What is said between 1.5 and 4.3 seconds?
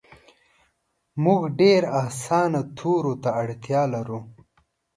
ډیر اسانه تورو ته اړتیا لرو